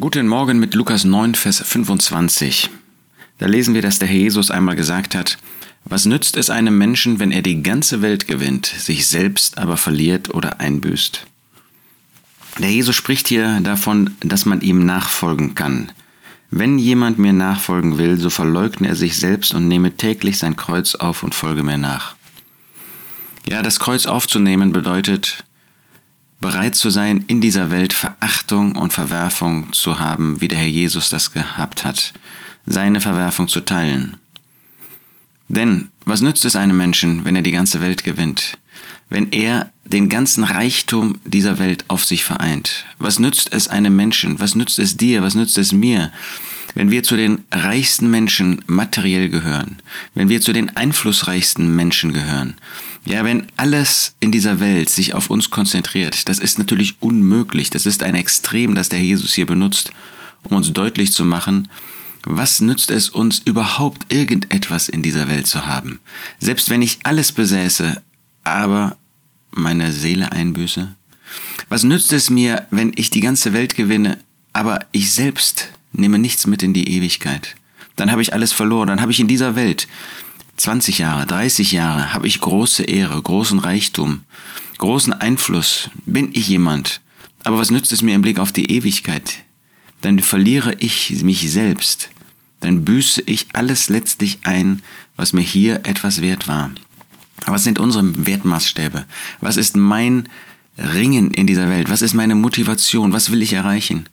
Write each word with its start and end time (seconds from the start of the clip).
Guten 0.00 0.26
Morgen 0.26 0.58
mit 0.58 0.74
Lukas 0.74 1.04
9, 1.04 1.36
Vers 1.36 1.62
25. 1.64 2.68
Da 3.38 3.46
lesen 3.46 3.74
wir, 3.74 3.80
dass 3.80 4.00
der 4.00 4.08
Herr 4.08 4.16
Jesus 4.16 4.50
einmal 4.50 4.74
gesagt 4.74 5.14
hat, 5.14 5.38
was 5.84 6.04
nützt 6.04 6.36
es 6.36 6.50
einem 6.50 6.76
Menschen, 6.76 7.20
wenn 7.20 7.30
er 7.30 7.42
die 7.42 7.62
ganze 7.62 8.02
Welt 8.02 8.26
gewinnt, 8.26 8.66
sich 8.66 9.06
selbst 9.06 9.56
aber 9.56 9.76
verliert 9.76 10.34
oder 10.34 10.58
einbüßt? 10.58 11.24
Der 12.58 12.72
Jesus 12.72 12.96
spricht 12.96 13.28
hier 13.28 13.60
davon, 13.60 14.16
dass 14.18 14.46
man 14.46 14.62
ihm 14.62 14.84
nachfolgen 14.84 15.54
kann. 15.54 15.92
Wenn 16.50 16.80
jemand 16.80 17.20
mir 17.20 17.32
nachfolgen 17.32 17.98
will, 17.98 18.18
so 18.18 18.30
verleugne 18.30 18.88
er 18.88 18.96
sich 18.96 19.16
selbst 19.16 19.54
und 19.54 19.68
nehme 19.68 19.96
täglich 19.96 20.38
sein 20.38 20.56
Kreuz 20.56 20.96
auf 20.96 21.22
und 21.22 21.36
folge 21.36 21.62
mir 21.62 21.78
nach. 21.78 22.16
Ja, 23.48 23.62
das 23.62 23.78
Kreuz 23.78 24.06
aufzunehmen 24.06 24.72
bedeutet, 24.72 25.44
bereit 26.40 26.74
zu 26.74 26.90
sein, 26.90 27.24
in 27.26 27.40
dieser 27.40 27.70
Welt 27.70 27.92
Verachtung 27.92 28.76
und 28.76 28.92
Verwerfung 28.92 29.72
zu 29.72 29.98
haben, 29.98 30.40
wie 30.40 30.48
der 30.48 30.58
Herr 30.58 30.66
Jesus 30.66 31.08
das 31.08 31.32
gehabt 31.32 31.84
hat, 31.84 32.12
seine 32.66 33.00
Verwerfung 33.00 33.48
zu 33.48 33.60
teilen. 33.60 34.16
Denn 35.48 35.88
was 36.04 36.20
nützt 36.20 36.44
es 36.44 36.56
einem 36.56 36.76
Menschen, 36.76 37.24
wenn 37.24 37.34
er 37.34 37.42
die 37.42 37.52
ganze 37.52 37.80
Welt 37.80 38.04
gewinnt, 38.04 38.58
wenn 39.08 39.32
er 39.32 39.72
den 39.84 40.10
ganzen 40.10 40.44
Reichtum 40.44 41.18
dieser 41.24 41.58
Welt 41.58 41.86
auf 41.88 42.04
sich 42.04 42.24
vereint? 42.24 42.84
Was 42.98 43.18
nützt 43.18 43.52
es 43.52 43.68
einem 43.68 43.96
Menschen, 43.96 44.38
was 44.38 44.54
nützt 44.54 44.78
es 44.78 44.96
dir, 44.96 45.22
was 45.22 45.34
nützt 45.34 45.56
es 45.56 45.72
mir, 45.72 46.12
wenn 46.74 46.90
wir 46.90 47.02
zu 47.02 47.16
den 47.16 47.44
reichsten 47.50 48.10
Menschen 48.10 48.62
materiell 48.66 49.30
gehören, 49.30 49.78
wenn 50.14 50.28
wir 50.28 50.42
zu 50.42 50.52
den 50.52 50.76
einflussreichsten 50.76 51.74
Menschen 51.74 52.12
gehören, 52.12 52.54
ja, 53.08 53.24
wenn 53.24 53.46
alles 53.56 54.14
in 54.20 54.32
dieser 54.32 54.60
Welt 54.60 54.90
sich 54.90 55.14
auf 55.14 55.30
uns 55.30 55.48
konzentriert, 55.48 56.28
das 56.28 56.38
ist 56.38 56.58
natürlich 56.58 56.96
unmöglich, 57.00 57.70
das 57.70 57.86
ist 57.86 58.02
ein 58.02 58.14
Extrem, 58.14 58.74
das 58.74 58.90
der 58.90 59.00
Jesus 59.00 59.32
hier 59.32 59.46
benutzt, 59.46 59.92
um 60.44 60.56
uns 60.56 60.72
deutlich 60.72 61.12
zu 61.12 61.24
machen, 61.24 61.68
was 62.24 62.60
nützt 62.60 62.90
es 62.90 63.08
uns 63.08 63.38
überhaupt 63.38 64.12
irgendetwas 64.12 64.90
in 64.90 65.02
dieser 65.02 65.28
Welt 65.28 65.46
zu 65.46 65.66
haben? 65.66 66.00
Selbst 66.38 66.68
wenn 66.68 66.82
ich 66.82 66.98
alles 67.04 67.32
besäße, 67.32 68.02
aber 68.44 68.98
meine 69.50 69.92
Seele 69.92 70.30
einbüße? 70.30 70.94
Was 71.70 71.84
nützt 71.84 72.12
es 72.12 72.28
mir, 72.28 72.66
wenn 72.70 72.92
ich 72.94 73.08
die 73.08 73.20
ganze 73.20 73.54
Welt 73.54 73.74
gewinne, 73.74 74.18
aber 74.52 74.80
ich 74.92 75.12
selbst 75.12 75.68
nehme 75.92 76.18
nichts 76.18 76.46
mit 76.46 76.62
in 76.62 76.74
die 76.74 76.88
Ewigkeit. 76.94 77.56
Dann 77.96 78.10
habe 78.10 78.22
ich 78.22 78.34
alles 78.34 78.52
verloren, 78.52 78.88
dann 78.88 79.00
habe 79.00 79.12
ich 79.12 79.20
in 79.20 79.28
dieser 79.28 79.56
Welt 79.56 79.88
20 80.58 80.98
Jahre, 80.98 81.24
30 81.24 81.70
Jahre, 81.72 82.12
habe 82.12 82.26
ich 82.26 82.40
große 82.40 82.82
Ehre, 82.82 83.22
großen 83.22 83.60
Reichtum, 83.60 84.24
großen 84.78 85.12
Einfluss, 85.12 85.88
bin 86.04 86.30
ich 86.32 86.48
jemand. 86.48 87.00
Aber 87.44 87.58
was 87.58 87.70
nützt 87.70 87.92
es 87.92 88.02
mir 88.02 88.16
im 88.16 88.22
Blick 88.22 88.40
auf 88.40 88.50
die 88.50 88.70
Ewigkeit? 88.72 89.44
Dann 90.00 90.18
verliere 90.18 90.74
ich 90.80 91.10
mich 91.22 91.50
selbst, 91.50 92.10
dann 92.60 92.84
büße 92.84 93.22
ich 93.26 93.46
alles 93.52 93.88
letztlich 93.88 94.40
ein, 94.42 94.82
was 95.16 95.32
mir 95.32 95.42
hier 95.42 95.86
etwas 95.86 96.20
wert 96.22 96.48
war. 96.48 96.72
Was 97.46 97.62
sind 97.62 97.78
unsere 97.78 98.26
Wertmaßstäbe? 98.26 99.04
Was 99.40 99.56
ist 99.56 99.76
mein 99.76 100.28
Ringen 100.76 101.30
in 101.30 101.46
dieser 101.46 101.68
Welt? 101.68 101.88
Was 101.88 102.02
ist 102.02 102.14
meine 102.14 102.34
Motivation? 102.34 103.12
Was 103.12 103.30
will 103.30 103.42
ich 103.42 103.52
erreichen? 103.52 104.08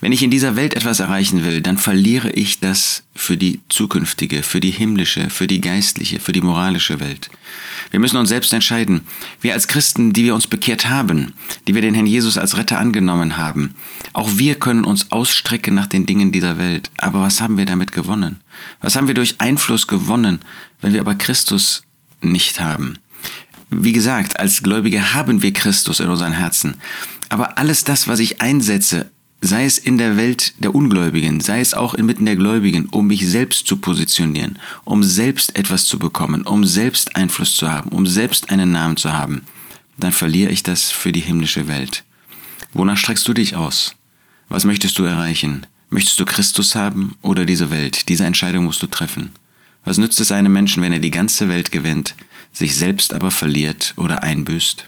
Wenn 0.00 0.12
ich 0.12 0.22
in 0.22 0.30
dieser 0.30 0.56
Welt 0.56 0.74
etwas 0.74 1.00
erreichen 1.00 1.44
will, 1.44 1.62
dann 1.62 1.78
verliere 1.78 2.30
ich 2.30 2.60
das 2.60 3.04
für 3.14 3.36
die 3.36 3.60
zukünftige, 3.68 4.42
für 4.42 4.60
die 4.60 4.70
himmlische, 4.70 5.30
für 5.30 5.46
die 5.46 5.60
geistliche, 5.60 6.20
für 6.20 6.32
die 6.32 6.42
moralische 6.42 7.00
Welt. 7.00 7.30
Wir 7.90 8.00
müssen 8.00 8.16
uns 8.16 8.28
selbst 8.28 8.52
entscheiden. 8.52 9.02
Wir 9.40 9.54
als 9.54 9.68
Christen, 9.68 10.12
die 10.12 10.24
wir 10.24 10.34
uns 10.34 10.46
bekehrt 10.46 10.88
haben, 10.88 11.32
die 11.66 11.74
wir 11.74 11.82
den 11.82 11.94
Herrn 11.94 12.06
Jesus 12.06 12.36
als 12.36 12.56
Retter 12.56 12.78
angenommen 12.78 13.36
haben, 13.36 13.74
auch 14.12 14.36
wir 14.36 14.56
können 14.56 14.84
uns 14.84 15.12
ausstrecken 15.12 15.74
nach 15.74 15.86
den 15.86 16.06
Dingen 16.06 16.32
dieser 16.32 16.58
Welt. 16.58 16.90
Aber 16.98 17.22
was 17.22 17.40
haben 17.40 17.56
wir 17.56 17.64
damit 17.66 17.92
gewonnen? 17.92 18.40
Was 18.80 18.96
haben 18.96 19.06
wir 19.06 19.14
durch 19.14 19.36
Einfluss 19.38 19.86
gewonnen, 19.86 20.40
wenn 20.80 20.92
wir 20.92 21.00
aber 21.00 21.14
Christus 21.14 21.84
nicht 22.20 22.60
haben? 22.60 22.98
Wie 23.70 23.92
gesagt, 23.92 24.38
als 24.38 24.62
Gläubige 24.62 25.14
haben 25.14 25.42
wir 25.42 25.52
Christus 25.52 26.00
in 26.00 26.08
unseren 26.08 26.32
Herzen. 26.32 26.76
Aber 27.28 27.58
alles 27.58 27.82
das, 27.82 28.06
was 28.06 28.20
ich 28.20 28.40
einsetze, 28.40 29.10
sei 29.46 29.64
es 29.64 29.78
in 29.78 29.98
der 29.98 30.16
Welt 30.16 30.54
der 30.58 30.74
Ungläubigen, 30.74 31.40
sei 31.40 31.60
es 31.60 31.74
auch 31.74 31.94
inmitten 31.94 32.26
der 32.26 32.36
Gläubigen, 32.36 32.86
um 32.86 33.06
mich 33.06 33.26
selbst 33.28 33.66
zu 33.66 33.76
positionieren, 33.76 34.58
um 34.84 35.02
selbst 35.02 35.56
etwas 35.56 35.86
zu 35.86 35.98
bekommen, 35.98 36.42
um 36.42 36.64
selbst 36.64 37.16
Einfluss 37.16 37.56
zu 37.56 37.70
haben, 37.70 37.90
um 37.90 38.06
selbst 38.06 38.50
einen 38.50 38.72
Namen 38.72 38.96
zu 38.96 39.12
haben, 39.12 39.42
dann 39.98 40.12
verliere 40.12 40.50
ich 40.50 40.62
das 40.62 40.90
für 40.90 41.12
die 41.12 41.20
himmlische 41.20 41.68
Welt. 41.68 42.04
Wonach 42.72 42.96
streckst 42.96 43.26
du 43.28 43.32
dich 43.32 43.56
aus? 43.56 43.94
Was 44.48 44.64
möchtest 44.64 44.98
du 44.98 45.04
erreichen? 45.04 45.66
Möchtest 45.90 46.18
du 46.18 46.24
Christus 46.24 46.74
haben 46.74 47.14
oder 47.22 47.44
diese 47.44 47.70
Welt? 47.70 48.08
Diese 48.08 48.24
Entscheidung 48.24 48.64
musst 48.64 48.82
du 48.82 48.86
treffen. 48.86 49.30
Was 49.84 49.98
nützt 49.98 50.20
es 50.20 50.32
einem 50.32 50.52
Menschen, 50.52 50.82
wenn 50.82 50.92
er 50.92 50.98
die 50.98 51.10
ganze 51.10 51.48
Welt 51.48 51.70
gewinnt, 51.70 52.16
sich 52.52 52.74
selbst 52.74 53.14
aber 53.14 53.30
verliert 53.30 53.94
oder 53.96 54.22
einbüßt? 54.22 54.86